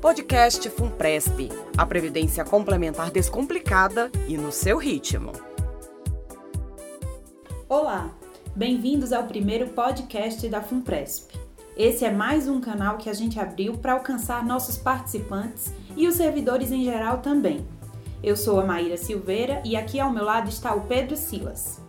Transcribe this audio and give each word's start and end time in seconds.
Podcast 0.00 0.70
Funpresp, 0.70 1.50
a 1.76 1.84
previdência 1.84 2.44
complementar 2.44 3.10
descomplicada 3.10 4.12
e 4.28 4.36
no 4.36 4.52
seu 4.52 4.78
ritmo. 4.78 5.32
Olá, 7.68 8.14
bem-vindos 8.54 9.12
ao 9.12 9.24
primeiro 9.24 9.66
podcast 9.70 10.48
da 10.48 10.62
Funpresp. 10.62 11.32
Esse 11.76 12.04
é 12.04 12.12
mais 12.12 12.48
um 12.48 12.60
canal 12.60 12.96
que 12.96 13.10
a 13.10 13.12
gente 13.12 13.40
abriu 13.40 13.76
para 13.76 13.94
alcançar 13.94 14.46
nossos 14.46 14.76
participantes 14.76 15.72
e 15.96 16.06
os 16.06 16.14
servidores 16.14 16.70
em 16.70 16.84
geral 16.84 17.18
também. 17.18 17.66
Eu 18.22 18.36
sou 18.36 18.60
a 18.60 18.64
Maíra 18.64 18.96
Silveira 18.96 19.60
e 19.64 19.74
aqui 19.74 19.98
ao 19.98 20.12
meu 20.12 20.24
lado 20.24 20.48
está 20.48 20.76
o 20.76 20.82
Pedro 20.82 21.16
Silas. 21.16 21.80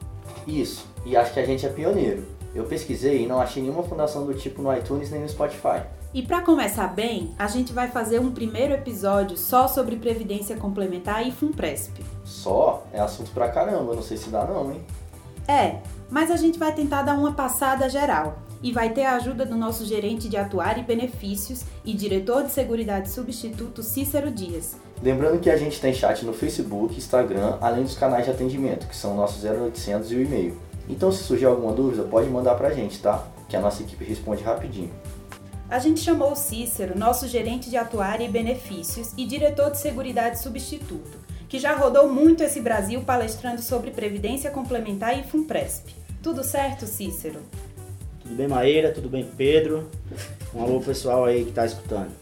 Isso, 0.48 0.88
e 1.06 1.16
acho 1.16 1.32
que 1.32 1.40
a 1.40 1.46
gente 1.46 1.64
é 1.64 1.70
pioneiro. 1.70 2.26
Eu 2.56 2.64
pesquisei 2.64 3.24
e 3.24 3.28
não 3.28 3.40
achei 3.40 3.62
nenhuma 3.62 3.84
fundação 3.84 4.26
do 4.26 4.34
tipo 4.34 4.64
no 4.64 4.76
iTunes 4.76 5.12
nem 5.12 5.22
no 5.22 5.30
Spotify. 5.30 5.84
E 6.12 6.24
para 6.24 6.42
começar 6.42 6.88
bem, 6.88 7.36
a 7.38 7.46
gente 7.46 7.72
vai 7.72 7.88
fazer 7.88 8.20
um 8.20 8.32
primeiro 8.32 8.74
episódio 8.74 9.38
só 9.38 9.68
sobre 9.68 9.96
previdência 9.96 10.58
complementar 10.58 11.28
e 11.28 11.32
Funpresp. 11.32 12.00
Só? 12.26 12.84
É 12.92 13.00
assunto 13.00 13.30
pra 13.30 13.50
caramba, 13.50 13.94
não 13.94 14.02
sei 14.02 14.18
se 14.18 14.30
dá 14.30 14.44
não, 14.44 14.72
hein? 14.72 14.82
É, 15.48 15.76
mas 16.10 16.32
a 16.32 16.36
gente 16.36 16.58
vai 16.58 16.74
tentar 16.74 17.04
dar 17.04 17.14
uma 17.14 17.34
passada 17.34 17.88
geral 17.88 18.40
e 18.62 18.72
vai 18.72 18.90
ter 18.90 19.06
a 19.06 19.18
ajuda 19.18 19.46
do 19.46 19.56
nosso 19.56 19.86
gerente 19.86 20.28
de 20.28 20.36
atuar 20.36 20.80
e 20.80 20.84
benefícios 20.84 21.64
e 21.86 21.94
diretor 21.94 22.44
de 22.44 22.52
Seguridade 22.52 23.12
Substituto 23.12 23.84
Cícero 23.84 24.32
Dias. 24.32 24.78
Lembrando 25.04 25.40
que 25.40 25.50
a 25.50 25.58
gente 25.58 25.80
tem 25.80 25.94
chat 25.94 26.26
no 26.26 26.34
Facebook, 26.34 26.98
Instagram, 26.98 27.60
além 27.62 27.84
dos 27.84 27.96
canais 27.96 28.26
de 28.26 28.32
atendimento, 28.32 28.88
que 28.88 28.96
são 28.96 29.16
nossos 29.16 29.44
0800 29.44 30.12
e 30.12 30.16
o 30.16 30.22
e-mail. 30.24 30.58
Então 30.90 31.12
se 31.12 31.24
surgir 31.24 31.46
alguma 31.46 31.72
dúvida, 31.72 32.02
pode 32.02 32.28
mandar 32.30 32.56
pra 32.56 32.74
gente, 32.74 33.00
tá? 33.00 33.24
Que 33.48 33.56
a 33.56 33.62
nossa 33.62 33.84
equipe 33.84 34.04
responde 34.04 34.44
rapidinho. 34.44 34.92
A 35.70 35.78
gente 35.78 36.00
chamou 36.00 36.32
o 36.32 36.36
Cícero, 36.36 36.98
nosso 36.98 37.28
gerente 37.28 37.70
de 37.70 37.78
atuária 37.78 38.26
e 38.26 38.28
benefícios 38.28 39.14
e 39.16 39.24
diretor 39.24 39.70
de 39.70 39.78
Seguridade 39.78 40.42
Substituto, 40.42 41.20
que 41.48 41.60
já 41.60 41.76
rodou 41.76 42.12
muito 42.12 42.42
esse 42.42 42.60
Brasil 42.60 43.02
palestrando 43.02 43.62
sobre 43.62 43.92
Previdência 43.92 44.50
Complementar 44.50 45.20
e 45.20 45.22
Funpresp. 45.22 45.90
Tudo 46.24 46.44
certo, 46.44 46.88
Cícero? 46.88 47.42
Tudo 48.24 48.34
bem, 48.34 48.48
Maíra? 48.48 48.92
Tudo 48.92 49.10
bem, 49.10 49.30
Pedro? 49.38 49.88
Um 50.56 50.64
alô 50.64 50.82
pessoal 50.82 51.26
aí 51.26 51.44
que 51.44 51.50
está 51.50 51.68
escutando. 51.68 52.14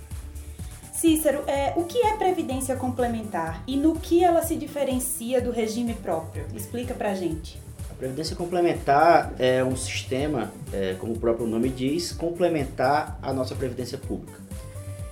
Cícero, 0.91 1.41
é, 1.47 1.71
o 1.77 1.85
que 1.85 2.05
é 2.05 2.17
Previdência 2.17 2.75
Complementar 2.75 3.63
e 3.65 3.77
no 3.77 3.95
que 3.97 4.25
ela 4.25 4.41
se 4.41 4.57
diferencia 4.57 5.39
do 5.39 5.51
regime 5.51 5.93
próprio? 5.93 6.45
Explica 6.53 6.93
pra 6.93 7.13
gente. 7.13 7.57
Previdência 7.97 8.35
complementar 8.35 9.33
é 9.39 9.63
um 9.63 9.75
sistema, 9.75 10.51
é, 10.71 10.95
como 10.99 11.13
o 11.13 11.19
próprio 11.19 11.47
nome 11.47 11.67
diz, 11.67 12.11
complementar 12.11 13.17
à 13.23 13.33
nossa 13.33 13.55
previdência 13.55 13.97
pública. 13.97 14.39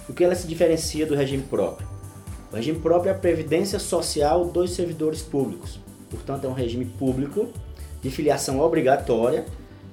O 0.07 0.13
que 0.13 0.23
ela 0.23 0.35
se 0.35 0.47
diferencia 0.47 1.03
do 1.03 1.15
regime 1.15 1.41
próprio? 1.41 1.87
O 2.51 2.55
regime 2.55 2.77
próprio 2.77 3.09
é 3.09 3.15
a 3.15 3.17
previdência 3.17 3.79
social 3.79 4.45
dos 4.45 4.75
servidores 4.75 5.23
públicos. 5.23 5.79
Portanto, 6.11 6.45
é 6.45 6.47
um 6.47 6.53
regime 6.53 6.85
público 6.85 7.49
de 8.03 8.11
filiação 8.11 8.59
obrigatória, 8.59 9.45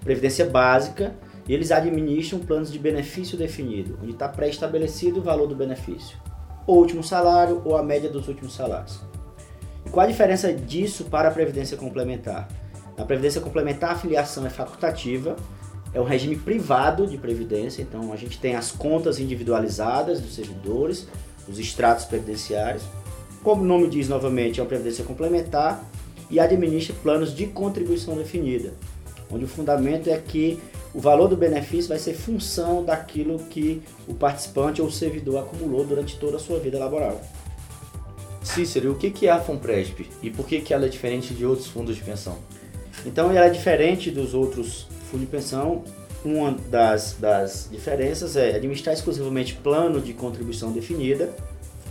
previdência 0.04 0.44
básica, 0.44 1.14
e 1.48 1.54
eles 1.54 1.72
administram 1.72 2.40
planos 2.40 2.70
de 2.70 2.78
benefício 2.78 3.38
definido, 3.38 3.98
onde 4.02 4.12
está 4.12 4.28
pré-estabelecido 4.28 5.20
o 5.20 5.22
valor 5.22 5.46
do 5.46 5.56
benefício, 5.56 6.18
o 6.66 6.74
último 6.74 7.02
salário 7.02 7.62
ou 7.64 7.74
a 7.74 7.82
média 7.82 8.10
dos 8.10 8.28
últimos 8.28 8.54
salários. 8.54 9.00
E 9.86 9.88
qual 9.88 10.04
a 10.04 10.10
diferença 10.10 10.52
disso 10.52 11.04
para 11.04 11.30
a 11.30 11.32
previdência 11.32 11.76
complementar? 11.78 12.48
Na 12.96 13.04
Previdência 13.04 13.40
Complementar, 13.40 13.92
a 13.92 13.98
filiação 13.98 14.46
é 14.46 14.50
facultativa, 14.50 15.36
é 15.94 16.00
um 16.00 16.04
regime 16.04 16.36
privado 16.36 17.06
de 17.06 17.18
previdência, 17.18 17.82
então 17.82 18.12
a 18.12 18.16
gente 18.16 18.38
tem 18.38 18.54
as 18.54 18.70
contas 18.70 19.18
individualizadas 19.18 20.20
dos 20.20 20.34
servidores, 20.34 21.06
os 21.48 21.58
extratos 21.58 22.04
previdenciários. 22.04 22.82
Como 23.42 23.62
o 23.62 23.66
nome 23.66 23.88
diz 23.88 24.08
novamente, 24.08 24.60
é 24.60 24.62
uma 24.62 24.68
previdência 24.68 25.04
complementar 25.04 25.84
e 26.30 26.40
administra 26.40 26.94
planos 27.02 27.34
de 27.34 27.46
contribuição 27.46 28.16
definida, 28.16 28.72
onde 29.30 29.44
o 29.44 29.48
fundamento 29.48 30.08
é 30.08 30.16
que 30.16 30.58
o 30.94 31.00
valor 31.00 31.28
do 31.28 31.36
benefício 31.36 31.88
vai 31.88 31.98
ser 31.98 32.14
função 32.14 32.84
daquilo 32.84 33.38
que 33.38 33.82
o 34.06 34.14
participante 34.14 34.80
ou 34.80 34.88
o 34.88 34.92
servidor 34.92 35.42
acumulou 35.42 35.84
durante 35.84 36.18
toda 36.18 36.36
a 36.36 36.40
sua 36.40 36.58
vida 36.58 36.78
laboral. 36.78 37.20
Cícero, 38.42 38.92
o 38.92 38.94
que 38.96 39.26
é 39.26 39.30
a 39.30 39.40
FUNPRESP 39.40 40.08
e 40.22 40.30
por 40.30 40.46
que 40.46 40.72
ela 40.72 40.86
é 40.86 40.88
diferente 40.88 41.32
de 41.32 41.46
outros 41.46 41.68
fundos 41.68 41.96
de 41.96 42.02
pensão? 42.02 42.38
Então 43.04 43.30
ela 43.30 43.46
é 43.46 43.50
diferente 43.50 44.10
dos 44.10 44.34
outros 44.34 44.86
fundos 45.10 45.20
de 45.20 45.26
pensão. 45.26 45.84
Uma 46.24 46.52
das, 46.70 47.16
das 47.18 47.68
diferenças 47.70 48.36
é 48.36 48.54
administrar 48.54 48.94
exclusivamente 48.94 49.54
plano 49.56 50.00
de 50.00 50.12
contribuição 50.12 50.70
definida, 50.70 51.34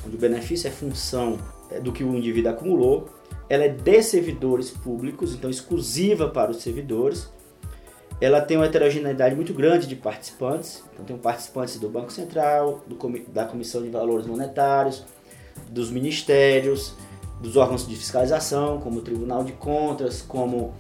onde 0.06 0.16
o 0.16 0.20
benefício 0.20 0.68
é 0.68 0.72
função 0.72 1.38
é, 1.70 1.80
do 1.80 1.92
que 1.92 2.04
o 2.04 2.16
indivíduo 2.16 2.52
acumulou. 2.52 3.10
Ela 3.50 3.66
é 3.66 3.70
de 3.70 4.04
servidores 4.04 4.72
públicos, 4.72 5.34
então 5.34 5.50
exclusiva 5.50 6.30
para 6.30 6.52
os 6.52 6.62
servidores. 6.62 7.30
Ela 8.22 8.40
tem 8.40 8.56
uma 8.56 8.68
heterogeneidade 8.68 9.36
muito 9.36 9.54
grande 9.54 9.88
de 9.88 9.96
participantes. 9.96 10.84
Então 10.94 11.04
tem 11.04 11.18
participantes 11.18 11.78
do 11.78 11.90
Banco 11.90 12.12
Central, 12.14 12.82
do, 12.88 12.96
da 13.34 13.44
Comissão 13.44 13.84
de 13.84 13.90
Valores 13.90 14.26
Monetários, 14.26 15.04
dos 15.70 15.92
ministérios, 15.92 16.94
dos 17.42 17.58
órgãos 17.58 17.86
de 17.86 17.96
fiscalização, 17.96 18.80
como 18.80 19.00
o 19.00 19.02
Tribunal 19.02 19.44
de 19.44 19.52
Contas, 19.54 20.22
como 20.22 20.74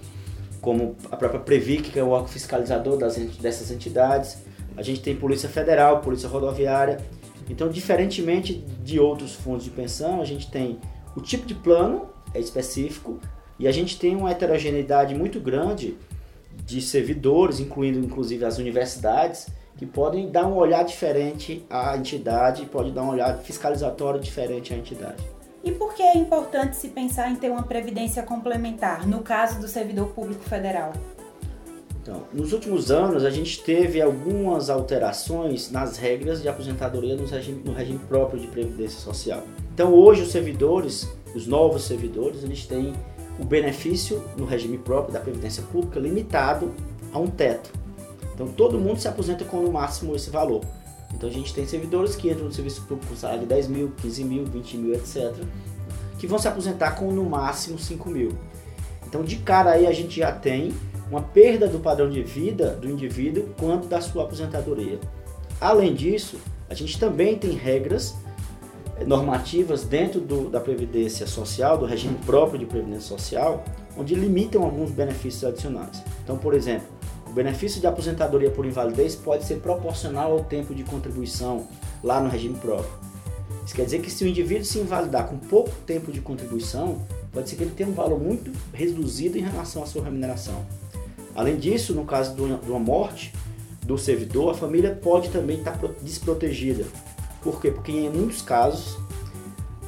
como 0.62 0.96
a 1.10 1.18
própria 1.18 1.40
Previc, 1.40 1.90
que 1.90 2.00
é 2.00 2.04
o 2.04 2.10
órgão 2.10 2.28
fiscalizador 2.28 2.98
das, 2.98 3.18
dessas 3.18 3.72
entidades. 3.72 4.38
A 4.78 4.84
gente 4.84 5.02
tem 5.02 5.16
Polícia 5.16 5.50
Federal, 5.50 6.00
Polícia 6.00 6.30
Rodoviária. 6.30 7.00
Então, 7.50 7.68
diferentemente 7.68 8.64
de 8.84 9.00
outros 9.00 9.34
fundos 9.34 9.64
de 9.64 9.72
pensão, 9.72 10.22
a 10.22 10.26
gente 10.26 10.50
tem 10.50 10.80
o 11.16 11.22
tipo 11.22 11.46
de 11.46 11.56
plano 11.56 12.10
é 12.34 12.40
específico 12.40 13.20
e 13.60 13.68
a 13.68 13.72
gente 13.72 14.00
tem 14.00 14.16
uma 14.16 14.32
heterogeneidade 14.32 15.14
muito 15.14 15.40
grande 15.40 15.98
de 16.66 16.82
servidores, 16.82 17.60
incluindo 17.60 18.00
inclusive 18.00 18.46
as 18.46 18.58
universidades, 18.58 19.48
que 19.78 19.86
podem 19.86 20.30
dar 20.30 20.48
um 20.48 20.56
olhar 20.56 20.84
diferente 20.84 21.66
à 21.70 21.98
entidade, 21.98 22.66
pode 22.66 22.92
dar 22.92 23.04
um 23.04 23.10
olhar 23.10 23.38
fiscalizatório 23.40 24.20
diferente 24.20 24.74
à 24.74 24.78
entidade. 24.78 25.24
E 25.64 25.72
por 25.72 25.94
que 25.94 26.02
é 26.02 26.18
importante 26.18 26.76
se 26.76 26.88
pensar 26.88 27.30
em 27.30 27.36
ter 27.36 27.50
uma 27.50 27.64
previdência 27.64 28.24
complementar, 28.24 29.08
no 29.08 29.22
caso 29.22 29.60
do 29.60 29.68
servidor 29.68 30.08
público 30.08 30.44
federal? 30.44 30.94
Então, 32.02 32.24
nos 32.34 32.52
últimos 32.52 32.90
anos, 32.90 33.24
a 33.24 33.30
gente 33.30 33.62
teve 33.62 34.02
algumas 34.02 34.72
alterações 34.72 35.70
nas 35.70 35.98
regras 35.98 36.42
de 36.42 36.50
aposentadoria 36.50 37.16
no 37.16 37.28
regime, 37.28 37.62
no 37.64 37.74
regime 37.74 38.00
próprio 38.00 38.40
de 38.40 38.48
previdência 38.48 39.00
social. 39.00 39.44
Então, 39.72 39.94
hoje, 39.94 40.24
os 40.24 40.32
servidores, 40.32 41.08
os 41.36 41.46
novos 41.46 41.84
servidores, 41.84 42.44
eles 42.44 42.66
têm 42.66 42.94
o 43.40 43.46
benefício 43.46 44.24
no 44.36 44.46
regime 44.46 44.80
próprio 44.80 45.14
da 45.14 45.20
previdência 45.20 45.62
pública 45.72 46.00
limitado 46.00 46.74
a 47.14 47.20
um 47.20 47.28
teto. 47.28 47.72
Então, 48.34 48.48
todo 48.48 48.80
mundo 48.80 49.00
se 49.00 49.08
aposenta 49.08 49.46
com 49.46 49.62
no 49.62 49.72
máximo 49.72 50.16
esse 50.16 50.32
valor. 50.32 50.62
Então 51.14 51.30
a 51.30 51.32
gente 51.32 51.54
tem 51.54 51.66
servidores 51.66 52.16
que 52.16 52.30
entram 52.30 52.46
no 52.46 52.52
serviço 52.52 52.82
público 52.84 53.08
com 53.12 53.16
salário 53.16 53.42
de 53.42 53.48
10 53.48 53.68
mil, 53.68 53.92
15 54.02 54.24
mil, 54.24 54.46
20 54.46 54.78
mil, 54.78 54.94
etc. 54.94 55.34
Que 56.18 56.28
vão 56.28 56.40
se 56.40 56.48
aposentar 56.48 56.92
com 56.92 57.12
no 57.12 57.24
máximo 57.24 57.78
5 57.78 58.10
mil. 58.10 58.32
Então 59.06 59.24
de 59.24 59.38
cara 59.38 59.72
aí 59.72 59.86
a 59.86 59.92
gente 59.92 60.20
já 60.20 60.32
tem 60.32 60.74
uma 61.10 61.22
perda 61.22 61.68
do 61.68 61.80
padrão 61.80 62.10
de 62.10 62.24
vida 62.24 62.70
do 62.76 62.90
indivíduo 62.90 63.50
quanto 63.60 63.88
da 63.88 64.00
sua 64.00 64.24
aposentadoria. 64.24 65.00
Além 65.60 65.94
disso, 65.94 66.38
a 66.70 66.74
gente 66.74 66.98
também 66.98 67.38
tem 67.38 67.52
regras 67.52 68.16
eh, 68.98 69.04
normativas 69.04 69.84
dentro 69.84 70.22
do, 70.22 70.50
da 70.50 70.62
Previdência 70.62 71.28
Social, 71.28 71.78
do 71.78 71.86
regime 71.86 72.16
próprio 72.26 72.58
de 72.58 72.66
Previdência 72.66 73.10
Social, 73.10 73.64
onde 73.98 74.16
limitam 74.16 74.64
alguns 74.64 74.90
benefícios 74.90 75.44
adicionais. 75.44 76.02
Então, 76.24 76.38
por 76.38 76.54
exemplo, 76.54 76.88
o 77.32 77.34
benefício 77.34 77.80
de 77.80 77.88
aposentadoria 77.88 78.52
por 78.52 78.66
invalidez 78.66 79.16
pode 79.16 79.46
ser 79.46 79.62
proporcional 79.62 80.34
ao 80.34 80.44
tempo 80.44 80.76
de 80.76 80.84
contribuição 80.84 81.66
lá 82.04 82.20
no 82.20 82.30
regime 82.30 82.56
próprio. 82.56 82.92
Isso 83.66 83.74
quer 83.74 83.86
dizer 83.86 84.02
que 84.02 84.12
se 84.12 84.26
o 84.26 84.28
indivíduo 84.28 84.66
se 84.66 84.80
invalidar 84.80 85.30
com 85.30 85.38
pouco 85.38 85.72
tempo 85.88 86.12
de 86.12 86.20
contribuição, 86.20 87.02
pode 87.32 87.50
ser 87.50 87.56
que 87.56 87.64
ele 87.64 87.72
tenha 87.72 87.88
um 87.88 87.94
valor 87.94 88.20
muito 88.20 88.52
reduzido 88.74 89.38
em 89.38 89.42
relação 89.42 89.82
à 89.82 89.86
sua 89.86 90.04
remuneração. 90.04 90.66
Além 91.34 91.56
disso, 91.56 91.94
no 91.94 92.04
caso 92.04 92.36
de 92.36 92.42
uma 92.42 92.80
morte 92.80 93.34
do 93.82 93.98
servidor, 93.98 94.52
a 94.52 94.54
família 94.54 94.94
pode 94.94 95.30
também 95.30 95.60
estar 95.60 95.80
desprotegida. 96.02 96.84
Por 97.42 97.62
quê? 97.62 97.72
Porque 97.72 97.94
em 97.94 98.10
muitos 98.10 98.42
casos 98.42 98.98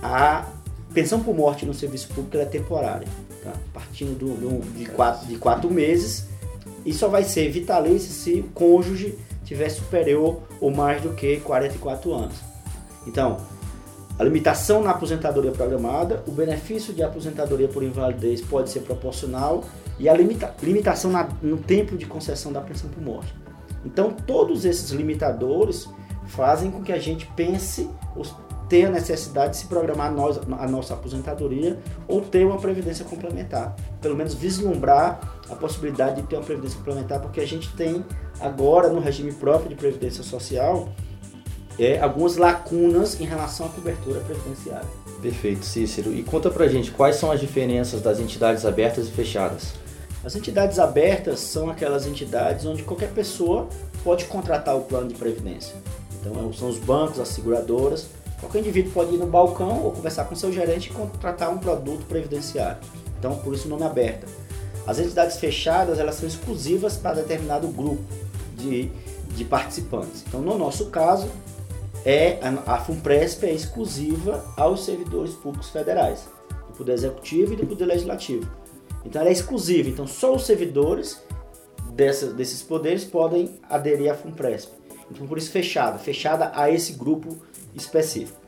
a 0.01 0.47
pensão 0.94 1.21
por 1.21 1.35
morte 1.35 1.65
no 1.65 1.73
serviço 1.73 2.07
público 2.07 2.38
é 2.38 2.45
temporária, 2.45 3.07
tá? 3.44 3.51
partindo 3.73 4.17
do, 4.17 4.27
do, 4.27 4.77
de, 4.77 4.85
quatro, 4.85 5.27
de 5.27 5.35
quatro 5.35 5.69
meses 5.69 6.31
e 6.85 6.94
só 6.94 7.07
vai 7.07 7.24
ser 7.24 7.50
vitalício 7.50 8.12
se 8.12 8.39
o 8.39 8.44
cônjuge 8.53 9.18
tiver 9.44 9.69
superior 9.69 10.41
ou 10.59 10.71
mais 10.71 11.01
do 11.01 11.13
que 11.13 11.38
44 11.38 12.13
anos. 12.13 12.35
Então, 13.06 13.38
a 14.18 14.24
limitação 14.24 14.83
na 14.83 14.91
aposentadoria 14.91 15.51
programada, 15.51 16.24
o 16.27 16.31
benefício 16.31 16.94
de 16.94 17.01
aposentadoria 17.01 17.68
por 17.68 17.83
invalidez 17.83 18.41
pode 18.41 18.69
ser 18.69 18.81
proporcional 18.81 19.63
e 20.00 20.07
a 20.07 20.13
limita 20.13 20.53
limitação 20.62 21.12
na, 21.12 21.27
no 21.41 21.57
tempo 21.57 21.97
de 21.97 22.06
concessão 22.06 22.51
da 22.53 22.62
pensão 22.62 22.89
por 22.89 23.01
morte. 23.01 23.33
Então, 23.83 24.12
todos 24.12 24.65
esses 24.65 24.91
limitadores 24.91 25.89
fazem 26.27 26.71
com 26.71 26.81
que 26.81 26.91
a 26.91 27.00
gente 27.00 27.25
pense 27.36 27.89
ter 28.73 28.85
a 28.85 28.89
necessidade 28.89 29.51
de 29.51 29.57
se 29.57 29.67
programar 29.67 30.11
nós, 30.11 30.39
a 30.57 30.67
nossa 30.67 30.95
aposentadoria 30.95 31.77
ou 32.07 32.21
ter 32.21 32.43
uma 32.43 32.57
previdência 32.57 33.05
complementar. 33.05 33.75
Pelo 34.01 34.15
menos 34.15 34.33
vislumbrar 34.33 35.19
a 35.47 35.53
possibilidade 35.53 36.19
de 36.19 36.27
ter 36.27 36.37
uma 36.37 36.43
previdência 36.43 36.79
complementar, 36.79 37.21
porque 37.21 37.39
a 37.39 37.45
gente 37.45 37.71
tem 37.73 38.03
agora 38.39 38.89
no 38.89 38.99
regime 38.99 39.31
próprio 39.31 39.69
de 39.69 39.75
previdência 39.75 40.23
social 40.23 40.89
é, 41.77 41.99
algumas 41.99 42.35
lacunas 42.35 43.21
em 43.21 43.25
relação 43.25 43.67
à 43.67 43.69
cobertura 43.69 44.21
previdenciária. 44.21 44.89
Perfeito, 45.21 45.63
Cícero. 45.63 46.11
E 46.11 46.23
conta 46.23 46.49
pra 46.49 46.67
gente 46.67 46.89
quais 46.89 47.17
são 47.17 47.29
as 47.29 47.39
diferenças 47.39 48.01
das 48.01 48.19
entidades 48.19 48.65
abertas 48.65 49.07
e 49.07 49.11
fechadas. 49.11 49.75
As 50.25 50.35
entidades 50.35 50.79
abertas 50.79 51.41
são 51.41 51.69
aquelas 51.69 52.07
entidades 52.07 52.65
onde 52.65 52.81
qualquer 52.81 53.11
pessoa 53.11 53.67
pode 54.03 54.25
contratar 54.25 54.75
o 54.75 54.81
plano 54.81 55.09
de 55.09 55.13
previdência. 55.13 55.75
Então 56.19 56.51
são 56.53 56.69
os 56.69 56.79
bancos, 56.79 57.19
as 57.19 57.27
seguradoras. 57.27 58.07
Qualquer 58.43 58.59
indivíduo 58.59 58.91
pode 58.91 59.15
ir 59.15 59.17
no 59.17 59.25
balcão 59.25 59.81
ou 59.81 59.91
conversar 59.93 60.25
com 60.25 60.35
seu 60.35 60.51
gerente 60.51 60.89
e 60.89 60.93
contratar 60.93 61.49
um 61.49 61.57
produto 61.57 62.05
previdenciário. 62.05 62.77
Então 63.17 63.37
por 63.37 63.53
isso 63.53 63.67
o 63.67 63.69
nome 63.69 63.83
é 63.83 63.85
aberta. 63.85 64.27
As 64.85 64.99
entidades 64.99 65.37
fechadas 65.37 65.97
elas 65.97 66.15
são 66.15 66.27
exclusivas 66.27 66.97
para 66.97 67.15
determinado 67.15 67.69
grupo 67.69 68.03
de, 68.57 68.91
de 69.29 69.45
participantes. 69.45 70.25
Então 70.27 70.41
no 70.41 70.57
nosso 70.57 70.87
caso 70.87 71.29
é 72.03 72.37
a, 72.41 72.73
a 72.73 72.79
FUNPRESP 72.79 73.45
é 73.45 73.53
exclusiva 73.53 74.43
aos 74.57 74.83
servidores 74.83 75.33
públicos 75.35 75.69
federais, 75.69 76.27
do 76.67 76.73
Poder 76.77 76.91
Executivo 76.91 77.53
e 77.53 77.55
do 77.55 77.65
Poder 77.65 77.85
Legislativo. 77.85 78.51
Então 79.05 79.21
ela 79.21 79.29
é 79.29 79.33
exclusiva, 79.33 79.87
então 79.87 80.05
só 80.05 80.35
os 80.35 80.45
servidores 80.45 81.23
dessa, 81.93 82.27
desses 82.27 82.61
poderes 82.61 83.05
podem 83.05 83.57
aderir 83.69 84.11
à 84.11 84.15
FUNPRESP. 84.15 84.69
Então 85.09 85.25
por 85.25 85.37
isso 85.37 85.49
fechada, 85.49 85.97
fechada 85.97 86.51
a 86.53 86.69
esse 86.69 86.91
grupo 86.91 87.37
específico. 87.75 88.39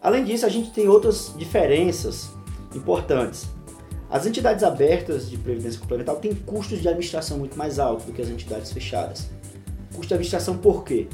Além 0.00 0.24
disso, 0.24 0.44
a 0.44 0.48
gente 0.48 0.70
tem 0.70 0.88
outras 0.88 1.32
diferenças 1.36 2.30
importantes. 2.74 3.48
As 4.10 4.26
entidades 4.26 4.62
abertas 4.62 5.30
de 5.30 5.38
previdência 5.38 5.80
complementar 5.80 6.16
têm 6.16 6.34
custos 6.34 6.80
de 6.80 6.88
administração 6.88 7.38
muito 7.38 7.56
mais 7.56 7.78
altos 7.78 8.04
do 8.04 8.12
que 8.12 8.20
as 8.20 8.28
entidades 8.28 8.72
fechadas. 8.72 9.30
Custo 9.94 10.08
de 10.08 10.14
administração 10.14 10.58
por 10.58 10.84
quê? 10.84 11.08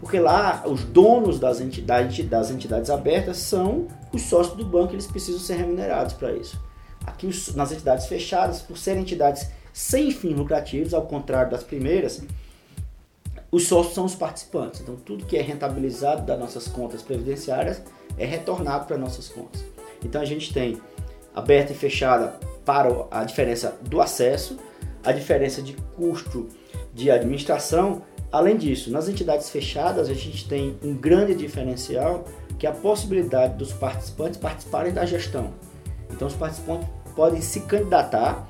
Porque 0.00 0.18
lá 0.18 0.64
os 0.66 0.84
donos 0.84 1.38
das 1.38 1.60
entidades, 1.60 2.26
das 2.26 2.50
entidades 2.50 2.90
abertas 2.90 3.36
são 3.36 3.86
os 4.12 4.22
sócios 4.22 4.56
do 4.56 4.64
banco, 4.64 4.94
eles 4.94 5.06
precisam 5.06 5.40
ser 5.40 5.54
remunerados 5.54 6.14
para 6.14 6.32
isso. 6.32 6.60
Aqui 7.06 7.28
nas 7.54 7.72
entidades 7.72 8.06
fechadas, 8.06 8.60
por 8.62 8.78
serem 8.78 9.02
entidades 9.02 9.48
sem 9.72 10.10
fins 10.10 10.36
lucrativos, 10.36 10.94
ao 10.94 11.02
contrário 11.02 11.50
das 11.50 11.62
primeiras, 11.62 12.22
os 13.54 13.68
sócios 13.68 13.94
são 13.94 14.04
os 14.04 14.14
participantes. 14.14 14.80
Então 14.80 14.96
tudo 14.96 15.24
que 15.24 15.36
é 15.36 15.42
rentabilizado 15.42 16.22
das 16.22 16.38
nossas 16.38 16.66
contas 16.66 17.02
previdenciárias 17.02 17.82
é 18.18 18.24
retornado 18.24 18.86
para 18.86 18.96
nossas 18.96 19.28
contas. 19.28 19.64
Então 20.02 20.20
a 20.20 20.24
gente 20.24 20.52
tem 20.52 20.80
aberta 21.34 21.72
e 21.72 21.76
fechada 21.76 22.38
para 22.64 22.88
a 23.10 23.24
diferença 23.24 23.76
do 23.82 24.00
acesso, 24.00 24.58
a 25.04 25.12
diferença 25.12 25.60
de 25.60 25.74
custo 25.96 26.48
de 26.92 27.10
administração 27.10 28.02
Além 28.34 28.56
disso, 28.56 28.90
nas 28.90 29.08
entidades 29.08 29.48
fechadas, 29.48 30.08
a 30.08 30.12
gente 30.12 30.48
tem 30.48 30.76
um 30.82 30.92
grande 30.92 31.36
diferencial 31.36 32.24
que 32.58 32.66
é 32.66 32.70
a 32.70 32.72
possibilidade 32.72 33.54
dos 33.54 33.72
participantes 33.72 34.40
participarem 34.40 34.92
da 34.92 35.06
gestão. 35.06 35.54
Então, 36.10 36.26
os 36.26 36.34
participantes 36.34 36.88
podem 37.14 37.40
se 37.40 37.60
candidatar 37.60 38.44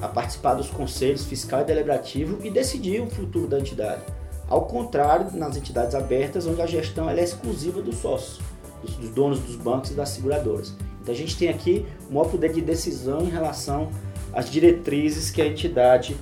a 0.00 0.08
participar 0.08 0.54
dos 0.54 0.70
conselhos 0.70 1.26
fiscal 1.26 1.60
e 1.60 1.64
deliberativo 1.64 2.38
e 2.46 2.50
decidir 2.50 3.02
o 3.02 3.10
futuro 3.10 3.46
da 3.46 3.58
entidade. 3.58 4.00
Ao 4.48 4.62
contrário, 4.62 5.36
nas 5.36 5.56
entidades 5.56 5.94
abertas, 5.94 6.46
onde 6.46 6.62
a 6.62 6.66
gestão 6.66 7.10
é 7.10 7.22
exclusiva 7.22 7.82
dos 7.82 7.96
sócios, 7.96 8.40
dos 8.82 9.10
donos 9.10 9.40
dos 9.40 9.56
bancos 9.56 9.90
e 9.90 9.94
das 9.94 10.10
seguradoras. 10.10 10.74
Então, 11.02 11.14
a 11.14 11.16
gente 11.16 11.36
tem 11.36 11.48
aqui 11.48 11.84
o 12.08 12.14
maior 12.14 12.28
poder 12.28 12.52
de 12.52 12.60
decisão 12.60 13.22
em 13.22 13.30
relação 13.30 13.90
às 14.32 14.48
diretrizes 14.50 15.30
que 15.30 15.42
a 15.42 15.46
entidade 15.46 16.16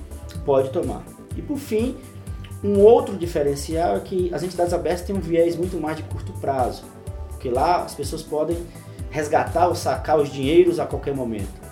pode 0.45 0.69
tomar. 0.69 1.03
E 1.35 1.41
por 1.41 1.57
fim, 1.57 1.97
um 2.63 2.79
outro 2.79 3.15
diferencial 3.17 3.97
é 3.97 3.99
que 3.99 4.33
as 4.33 4.41
entidades 4.41 4.73
abertas 4.73 5.05
têm 5.05 5.15
um 5.15 5.19
viés 5.19 5.55
muito 5.55 5.77
mais 5.77 5.97
de 5.97 6.03
curto 6.03 6.31
prazo, 6.33 6.83
porque 7.29 7.49
lá 7.49 7.83
as 7.83 7.93
pessoas 7.93 8.23
podem 8.23 8.57
resgatar 9.11 9.67
ou 9.67 9.75
sacar 9.75 10.19
os 10.19 10.31
dinheiros 10.31 10.79
a 10.79 10.85
qualquer 10.85 11.13
momento. 11.13 11.65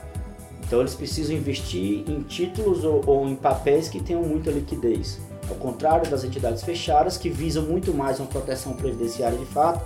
Então 0.66 0.80
eles 0.80 0.94
precisam 0.94 1.36
investir 1.36 2.04
em 2.08 2.22
títulos 2.22 2.84
ou, 2.84 3.02
ou 3.06 3.28
em 3.28 3.36
papéis 3.36 3.88
que 3.88 4.02
tenham 4.02 4.24
muita 4.24 4.52
liquidez. 4.52 5.20
Ao 5.54 5.60
contrário 5.60 6.10
das 6.10 6.24
entidades 6.24 6.64
fechadas, 6.64 7.16
que 7.16 7.30
visam 7.30 7.64
muito 7.64 7.94
mais 7.94 8.20
uma 8.20 8.28
proteção 8.28 8.74
previdenciária 8.74 9.38
de 9.38 9.46
fato. 9.46 9.86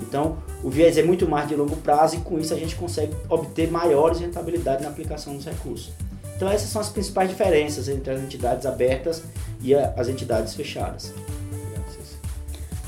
Então, 0.00 0.36
o 0.64 0.68
viés 0.68 0.98
é 0.98 1.02
muito 1.02 1.28
mais 1.28 1.48
de 1.48 1.54
longo 1.54 1.76
prazo 1.76 2.16
e 2.16 2.18
com 2.18 2.38
isso 2.40 2.52
a 2.52 2.56
gente 2.56 2.74
consegue 2.74 3.14
obter 3.28 3.70
maiores 3.70 4.18
rentabilidades 4.18 4.82
na 4.82 4.90
aplicação 4.90 5.36
dos 5.36 5.44
recursos. 5.44 5.92
Então 6.34 6.48
essas 6.50 6.68
são 6.68 6.82
as 6.82 6.90
principais 6.90 7.30
diferenças 7.30 7.88
entre 7.88 8.12
as 8.12 8.20
entidades 8.20 8.66
abertas 8.66 9.22
e 9.62 9.74
as 9.74 10.08
entidades 10.08 10.54
fechadas. 10.54 11.14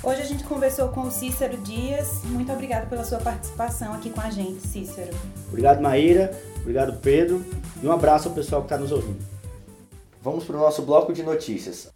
Hoje 0.02 0.20
a 0.20 0.24
gente 0.24 0.44
conversou 0.44 0.88
com 0.88 1.02
o 1.02 1.10
Cícero 1.10 1.56
Dias. 1.58 2.22
Muito 2.24 2.52
obrigado 2.52 2.88
pela 2.88 3.04
sua 3.04 3.18
participação 3.18 3.92
aqui 3.94 4.10
com 4.10 4.20
a 4.20 4.30
gente, 4.30 4.66
Cícero. 4.66 5.14
Obrigado, 5.48 5.80
Maíra. 5.80 6.30
Obrigado, 6.60 6.98
Pedro. 7.00 7.44
E 7.82 7.86
um 7.86 7.92
abraço 7.92 8.28
ao 8.28 8.34
pessoal 8.34 8.62
que 8.62 8.66
está 8.66 8.78
nos 8.78 8.92
ouvindo. 8.92 9.24
Vamos 10.22 10.44
para 10.44 10.56
o 10.56 10.60
nosso 10.60 10.82
bloco 10.82 11.12
de 11.12 11.22
notícias. 11.22 11.90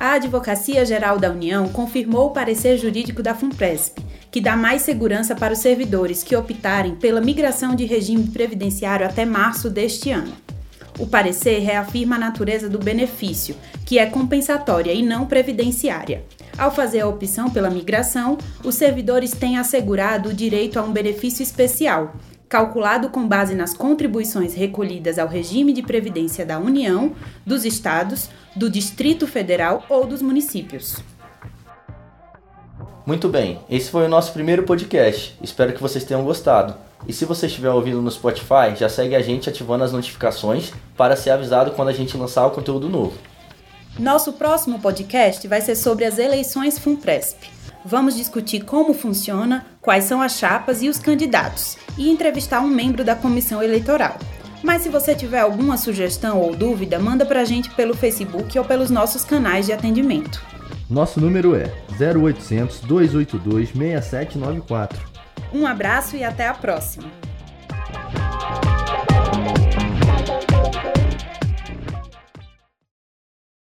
A 0.02 0.14
Advocacia 0.14 0.84
Geral 0.84 1.16
da 1.16 1.30
União 1.30 1.68
confirmou 1.68 2.26
o 2.26 2.30
parecer 2.30 2.76
jurídico 2.76 3.22
da 3.22 3.36
FUNPRESP, 3.36 4.02
que 4.32 4.40
dá 4.40 4.56
mais 4.56 4.82
segurança 4.82 5.32
para 5.32 5.52
os 5.52 5.60
servidores 5.60 6.24
que 6.24 6.34
optarem 6.34 6.96
pela 6.96 7.20
migração 7.20 7.76
de 7.76 7.84
regime 7.84 8.26
previdenciário 8.26 9.06
até 9.06 9.24
março 9.24 9.70
deste 9.70 10.10
ano. 10.10 10.32
O 10.98 11.06
parecer 11.06 11.60
reafirma 11.60 12.16
a 12.16 12.18
natureza 12.18 12.68
do 12.68 12.80
benefício, 12.80 13.54
que 13.86 13.96
é 13.96 14.06
compensatória 14.06 14.92
e 14.92 15.04
não 15.04 15.24
previdenciária. 15.24 16.24
Ao 16.58 16.74
fazer 16.74 17.02
a 17.02 17.08
opção 17.08 17.48
pela 17.48 17.70
migração, 17.70 18.36
os 18.64 18.74
servidores 18.74 19.30
têm 19.30 19.56
assegurado 19.56 20.30
o 20.30 20.34
direito 20.34 20.80
a 20.80 20.82
um 20.82 20.90
benefício 20.90 21.44
especial, 21.44 22.16
calculado 22.52 23.08
com 23.08 23.26
base 23.26 23.54
nas 23.54 23.72
contribuições 23.72 24.52
recolhidas 24.52 25.18
ao 25.18 25.26
regime 25.26 25.72
de 25.72 25.80
previdência 25.80 26.44
da 26.44 26.58
União, 26.58 27.12
dos 27.46 27.64
estados, 27.64 28.28
do 28.54 28.68
Distrito 28.68 29.26
Federal 29.26 29.86
ou 29.88 30.06
dos 30.06 30.20
municípios. 30.20 30.98
Muito 33.06 33.26
bem, 33.26 33.58
esse 33.70 33.90
foi 33.90 34.04
o 34.04 34.08
nosso 34.08 34.34
primeiro 34.34 34.64
podcast. 34.64 35.34
Espero 35.42 35.72
que 35.72 35.80
vocês 35.80 36.04
tenham 36.04 36.22
gostado. 36.24 36.74
E 37.08 37.12
se 37.14 37.24
você 37.24 37.46
estiver 37.46 37.70
ouvindo 37.70 38.02
no 38.02 38.10
Spotify, 38.10 38.76
já 38.76 38.86
segue 38.90 39.16
a 39.16 39.22
gente 39.22 39.48
ativando 39.48 39.84
as 39.84 39.92
notificações 39.92 40.74
para 40.94 41.16
ser 41.16 41.30
avisado 41.30 41.70
quando 41.70 41.88
a 41.88 41.94
gente 41.94 42.18
lançar 42.18 42.46
o 42.46 42.50
conteúdo 42.50 42.86
novo. 42.86 43.16
Nosso 43.98 44.34
próximo 44.34 44.78
podcast 44.78 45.48
vai 45.48 45.62
ser 45.62 45.74
sobre 45.74 46.04
as 46.04 46.18
eleições 46.18 46.78
FUNPRESP. 46.78 47.61
Vamos 47.84 48.16
discutir 48.16 48.64
como 48.64 48.94
funciona, 48.94 49.66
quais 49.80 50.04
são 50.04 50.22
as 50.22 50.38
chapas 50.38 50.82
e 50.82 50.88
os 50.88 50.98
candidatos, 50.98 51.76
e 51.98 52.10
entrevistar 52.10 52.60
um 52.60 52.68
membro 52.68 53.04
da 53.04 53.16
comissão 53.16 53.62
eleitoral. 53.62 54.16
Mas 54.62 54.82
se 54.82 54.88
você 54.88 55.14
tiver 55.14 55.40
alguma 55.40 55.76
sugestão 55.76 56.40
ou 56.40 56.54
dúvida, 56.54 56.98
manda 56.98 57.26
pra 57.26 57.44
gente 57.44 57.70
pelo 57.70 57.96
Facebook 57.96 58.56
ou 58.56 58.64
pelos 58.64 58.90
nossos 58.90 59.24
canais 59.24 59.66
de 59.66 59.72
atendimento. 59.72 60.40
Nosso 60.88 61.20
número 61.20 61.56
é 61.56 61.64
0800 61.98 62.80
282 62.80 63.70
6794. 63.70 65.00
Um 65.52 65.66
abraço 65.66 66.16
e 66.16 66.22
até 66.22 66.46
a 66.46 66.54
próxima! 66.54 67.31